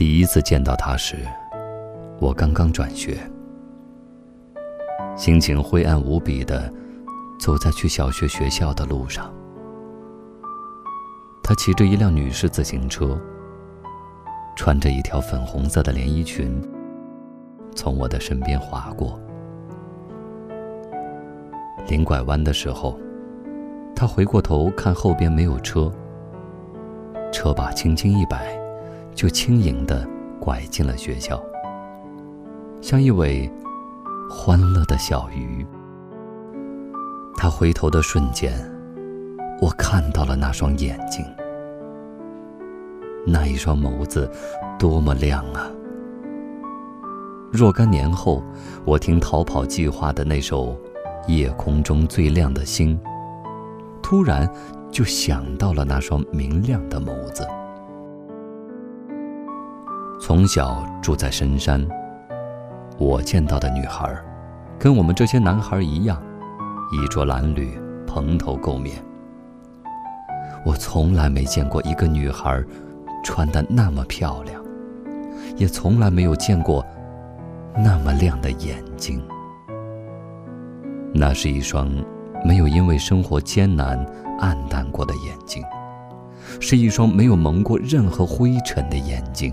[0.00, 1.18] 第一次见到他时，
[2.20, 3.18] 我刚刚转学，
[5.14, 6.72] 心情灰暗无比的
[7.38, 9.30] 走在去小学学校的路上。
[11.42, 13.20] 他骑着一辆女士自行车，
[14.56, 16.58] 穿着一条粉红色的连衣裙，
[17.76, 19.20] 从我的身边划过。
[21.88, 22.98] 临拐弯的时候，
[23.94, 25.92] 他回过头看后边没有车，
[27.30, 28.58] 车把轻轻一摆，
[29.20, 30.08] 就轻盈地
[30.40, 31.38] 拐进了学校，
[32.80, 33.52] 像一尾
[34.30, 35.62] 欢乐的小鱼。
[37.36, 38.50] 他回头的瞬间，
[39.60, 41.22] 我看到了那双眼睛。
[43.26, 44.26] 那一双眸子，
[44.78, 45.70] 多么亮啊！
[47.52, 48.42] 若干年后，
[48.86, 50.68] 我听《逃跑计划》的那首
[51.26, 52.98] 《夜空中最亮的星》，
[54.02, 54.50] 突然
[54.90, 57.46] 就想到了那双明亮的眸子。
[60.20, 61.84] 从小住在深山，
[62.98, 64.14] 我见到的女孩，
[64.78, 66.22] 跟我们这些男孩一样，
[66.92, 67.70] 衣着褴褛，
[68.06, 69.02] 蓬头垢面。
[70.64, 72.62] 我从来没见过一个女孩。
[73.22, 74.64] 穿得那么漂亮，
[75.58, 76.82] 也从来没有见过
[77.76, 79.22] 那么亮的眼睛。
[81.12, 81.86] 那是一双
[82.42, 84.02] 没有因为生活艰难
[84.38, 85.62] 暗淡过的眼睛，
[86.60, 89.52] 是一双没有蒙过任何灰尘的眼睛。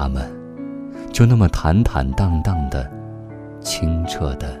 [0.00, 0.26] 他们
[1.12, 2.90] 就那么坦坦荡荡的、
[3.60, 4.58] 清澈的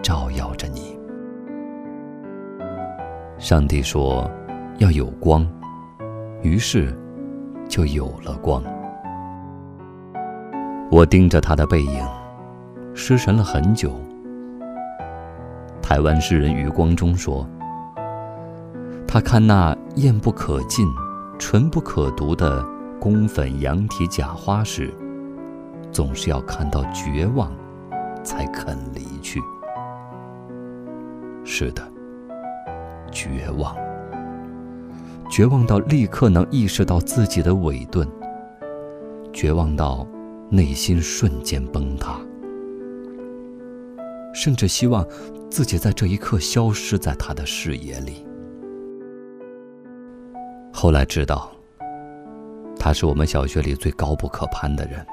[0.00, 0.98] 照耀着你。
[3.36, 4.26] 上帝说。
[4.78, 5.46] 要有光，
[6.40, 6.98] 于是
[7.68, 8.64] 就有了光。
[10.90, 12.04] 我盯着他的背影，
[12.94, 13.92] 失神了很久。
[15.82, 17.46] 台湾诗人余光中说
[19.06, 20.88] ：“他看那艳不可近、
[21.38, 22.64] 纯不可读的
[23.02, 24.94] 宫粉羊蹄假花时，
[25.90, 27.52] 总是要看到绝望，
[28.22, 29.40] 才肯离去。”
[31.44, 31.82] 是的，
[33.10, 33.76] 绝望。
[35.28, 38.06] 绝望到立刻能意识到自己的伪钝，
[39.32, 40.06] 绝望到
[40.48, 42.20] 内心瞬间崩塌，
[44.32, 45.04] 甚至希望
[45.50, 48.24] 自己在这一刻消失在他的视野里。
[50.72, 51.50] 后来知道，
[52.84, 55.06] 他是我们小学里最高不可攀的人，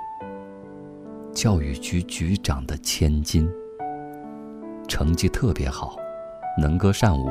[1.32, 3.48] 教育局局长的千金，
[4.88, 5.96] 成绩特别好，
[6.60, 7.30] 能歌善舞，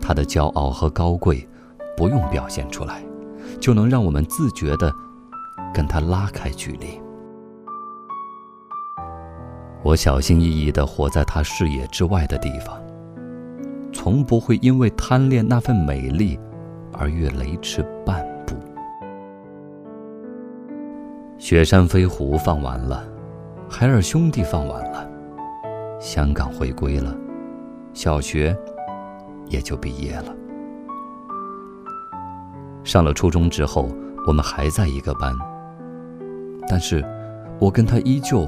[0.00, 1.44] 他的骄傲和高贵。
[1.96, 3.02] 不用表现出来，
[3.58, 4.92] 就能让我们自觉地
[5.74, 7.00] 跟他拉开距离。
[9.82, 12.80] 我小心翼翼地活在他视野之外的地方，
[13.92, 16.38] 从不会因为贪恋那份美丽
[16.92, 17.84] 而越雷池
[21.48, 23.08] 雪山飞狐放完了，
[23.70, 25.10] 海尔兄弟放完了，
[25.98, 27.16] 香港回归了，
[27.94, 28.54] 小学
[29.46, 30.36] 也就毕业了。
[32.84, 33.88] 上了初中之后，
[34.26, 35.34] 我们还在一个班，
[36.68, 37.02] 但是，
[37.58, 38.46] 我跟他依旧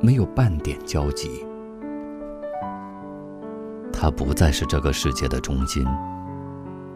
[0.00, 1.44] 没有半点交集。
[3.92, 5.86] 他不再是这个世界的中心，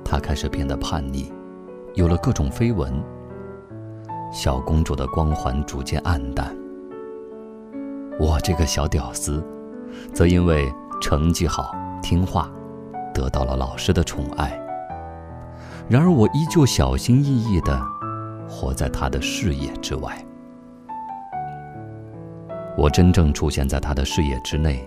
[0.03, 1.31] 他开始变得叛逆，
[1.93, 2.91] 有了各种绯闻。
[4.31, 6.55] 小公主的光环逐渐暗淡，
[8.21, 9.43] 我这个小屌丝，
[10.13, 12.51] 则因为成绩好、听话，
[13.15, 14.59] 得到了老师的宠爱。
[15.89, 17.81] 然而，我依旧小心翼翼地
[18.47, 20.15] 活在他的视野之外。
[22.77, 24.87] 我真正出现在他的视野之内，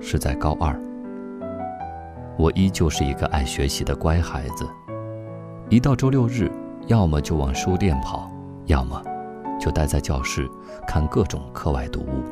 [0.00, 0.78] 是在高二。
[2.36, 4.68] 我依旧是一个爱学习的乖孩子，
[5.70, 6.52] 一到周六日，
[6.88, 8.30] 要么就往书店跑，
[8.66, 9.02] 要么
[9.60, 10.48] 就待在教室
[10.86, 12.22] 看各种课外读物。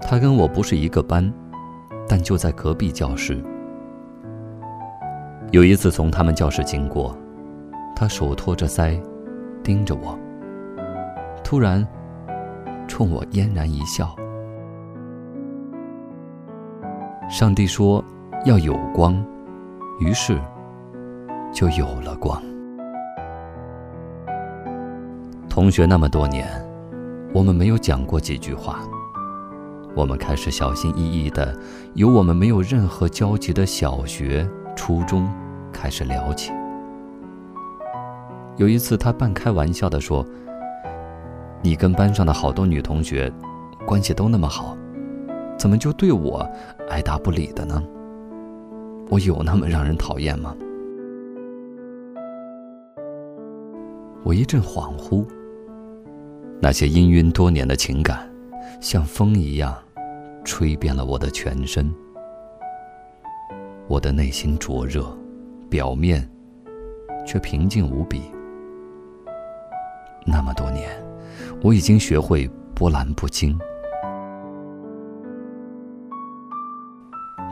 [0.00, 1.32] 他跟我不是一个班，
[2.08, 3.42] 但就在隔壁教室。
[5.50, 7.16] 有一次从他们教室经过，
[7.96, 9.00] 他手托着腮，
[9.62, 10.18] 盯着我。
[11.42, 11.86] 突然，
[12.86, 14.14] 冲我嫣然一笑。
[17.30, 18.04] 上帝说
[18.44, 19.24] 要有光，
[20.00, 20.38] 于是
[21.52, 22.42] 就有了光。
[25.54, 26.48] 同学那么多年，
[27.32, 28.80] 我们没有讲过几句话，
[29.94, 31.56] 我们开始小心翼翼的，
[31.94, 35.32] 由我们没有任何交集的小学初中
[35.72, 36.50] 开始聊起。
[38.56, 40.26] 有一次他半开玩笑的说，
[41.62, 43.32] 你跟班上的好多女同学
[43.86, 44.76] 关系都那么好，
[45.56, 46.44] 怎么就对我
[46.90, 47.80] 爱答不理的呢？
[49.08, 50.52] 我有那么让人讨厌吗？
[54.24, 55.24] 我一阵恍惚。
[56.64, 58.26] 那些氤氲多年的情感，
[58.80, 59.76] 像风一样，
[60.46, 61.94] 吹遍了我的全身。
[63.86, 65.14] 我的内心灼热，
[65.68, 66.26] 表面
[67.26, 68.22] 却平静无比。
[70.24, 70.88] 那么多年，
[71.62, 73.54] 我已经学会波澜不惊。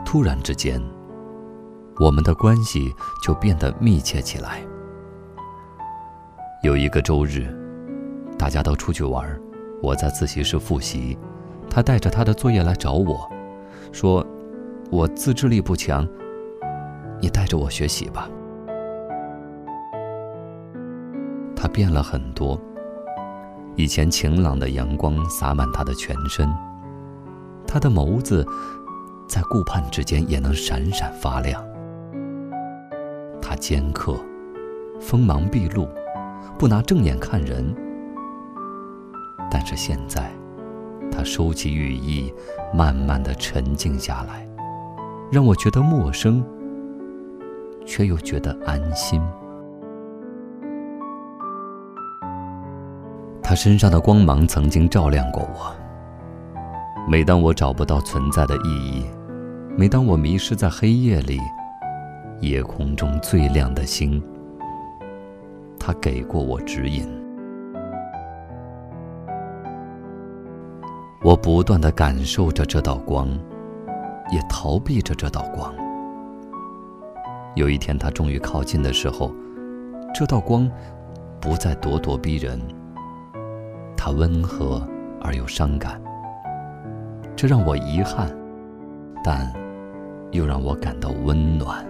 [0.03, 0.81] 突然之间，
[1.99, 4.59] 我们的关系就变得密切起来。
[6.63, 7.55] 有一个周日，
[8.43, 9.39] 大家都出去玩，
[9.81, 11.17] 我在自习室复习，
[11.69, 13.25] 他带着他的作业来找我，
[13.93, 14.21] 说
[14.91, 16.05] ：“我自制力不强。”
[17.21, 18.29] 你带着我学习吧。
[21.55, 22.59] 他变了很多，
[23.77, 26.45] 以前晴朗的阳光洒满他的全身，
[27.65, 28.45] 他的眸子
[29.25, 31.65] 在顾盼之间也能闪闪发亮。
[33.41, 34.17] 他尖刻，
[34.99, 35.87] 锋芒毕露，
[36.59, 37.73] 不拿正眼看人。
[39.49, 40.31] 但是现在，
[41.11, 42.33] 他收起羽翼，
[42.73, 44.47] 慢慢的沉静下来，
[45.31, 46.43] 让我觉得陌生。
[47.85, 49.21] 却又觉得安心。
[53.41, 55.75] 他身上的光芒曾经照亮过我。
[57.09, 59.05] 每当我找不到存在的意义，
[59.77, 61.41] 每当我迷失在黑夜里，
[62.39, 64.23] 夜空中最亮的星，
[65.77, 67.05] 他给过我指引。
[71.23, 73.29] 我不断的感受着这道光，
[74.29, 75.73] 也逃避着这道光。
[77.55, 79.31] 有一天，他终于靠近的时候，
[80.13, 80.69] 这道光
[81.39, 82.59] 不再咄咄逼人，
[83.95, 84.85] 它温和
[85.21, 86.01] 而又伤感。
[87.37, 88.29] 这让我遗憾，
[89.23, 89.49] 但
[90.31, 91.85] 又让我感到温暖。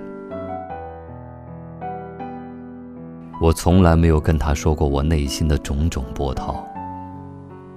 [3.41, 6.63] 我从来没有跟他说过我内心的种种波涛。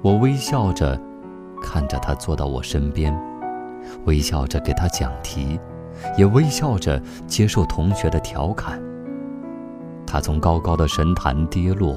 [0.02, 1.00] 我微笑着
[1.62, 3.17] 看着他坐到我身边，
[4.05, 5.58] 微笑着给他讲题。
[6.14, 8.79] 也微笑着接受同学的调侃。
[10.06, 11.97] 她从高高的神坛跌落，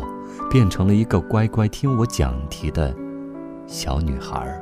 [0.49, 2.95] 变成了一个乖乖听我讲题的
[3.67, 4.57] 小女孩。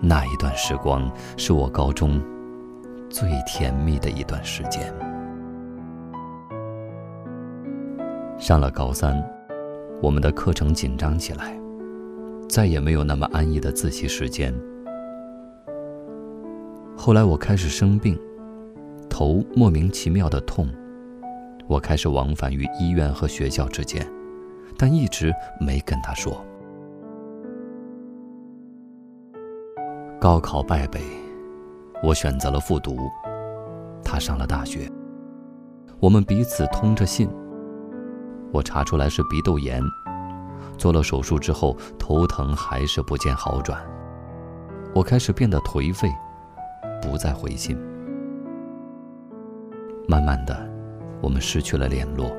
[0.00, 2.20] 那一段时光是我高中
[3.08, 4.92] 最甜蜜的一段时间。
[8.36, 9.22] 上了高三，
[10.02, 11.59] 我们的课程紧张起来，
[12.50, 14.52] 再也没有那么安逸的自习时间。
[16.96, 18.18] 后来我开始生病，
[19.08, 20.68] 头莫名其妙的痛，
[21.68, 24.04] 我开始往返于医院和学校之间，
[24.76, 26.44] 但一直没跟他说。
[30.20, 31.00] 高考败北，
[32.02, 33.08] 我选择了复读，
[34.04, 34.90] 他上了大学。
[36.00, 37.30] 我们彼此通着信。
[38.52, 39.80] 我查出来是鼻窦炎，
[40.80, 43.78] 做了手术之后头疼还是不见好转，
[44.94, 46.10] 我开始变得颓废。
[47.02, 47.76] 不再回信。
[50.08, 50.56] 慢慢的，
[51.20, 52.30] 我们失去了联络。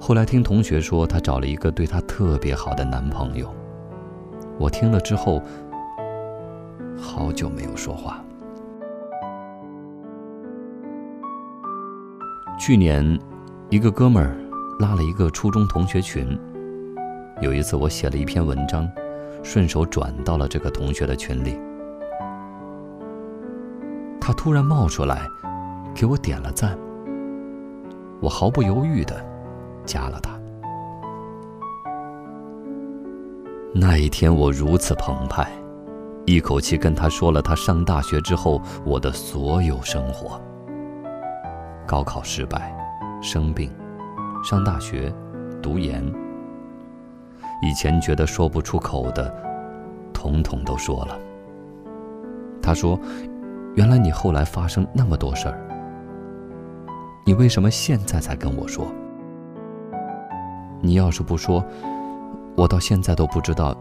[0.00, 3.48] 后来听同学说，她找了一个对她特别好的男朋友。
[4.58, 5.40] 我听了之后，
[6.96, 8.20] 好久没有说话。
[12.58, 13.18] 去年，
[13.70, 14.36] 一个哥们儿
[14.80, 16.36] 拉了一个初中同学群。
[17.42, 18.90] 有一次，我写了一篇文章，
[19.42, 21.58] 顺手转到了这个同学的群里。
[24.18, 25.26] 他突然冒出来，
[25.94, 26.76] 给我点了赞。
[28.22, 29.22] 我毫不犹豫的
[29.84, 30.30] 加了他。
[33.74, 35.46] 那一天我如此澎湃，
[36.24, 40.40] 一口气跟他说了他上大学之后我的所有生活：
[41.86, 42.74] 高考失败、
[43.20, 43.70] 生病、
[44.42, 45.14] 上大学、
[45.62, 46.25] 读研。
[47.62, 49.34] 以前觉得说不出口的，
[50.12, 51.18] 统统都说了。
[52.62, 52.98] 他说。
[53.76, 55.58] 原来你后来发生那么多事儿，
[57.26, 58.86] 你为什么现在才跟我说？
[60.80, 61.62] 你要是不说，
[62.56, 63.76] 我到现在都不知道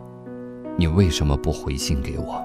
[0.75, 2.44] 你为什么不回信给我。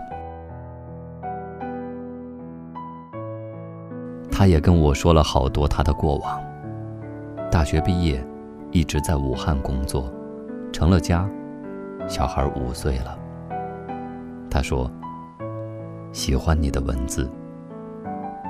[4.30, 6.40] 他也跟我说了好多他的过往。
[7.50, 8.24] 大学毕业，
[8.70, 10.08] 一直在武汉工作，
[10.72, 11.28] 成了家，
[12.08, 13.18] 小孩五岁了。
[14.50, 14.90] 他说。
[16.12, 17.30] 喜欢你的文字，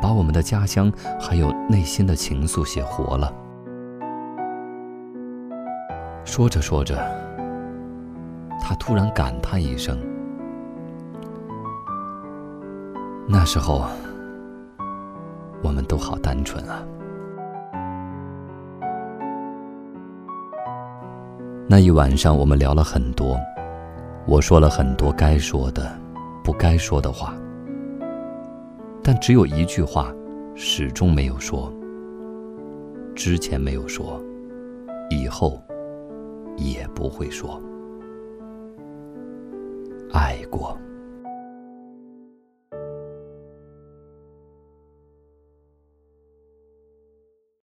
[0.01, 3.31] 把我们的家乡还有内心的情愫写活了。
[6.25, 6.97] 说着说着，
[8.63, 9.95] 他突然感叹一声
[13.29, 13.85] ：“那时候，
[15.63, 16.83] 我们都好单纯啊。”
[21.71, 23.39] 那一晚上，我们聊了很多，
[24.27, 25.97] 我说了很多该说的、
[26.43, 27.33] 不该说的话，
[29.05, 30.13] 但只有一句话
[30.57, 31.73] 始终没有说。
[33.15, 34.21] 之前没有说，
[35.11, 35.63] 以后
[36.57, 37.63] 也不会说。
[40.13, 40.77] 爱过。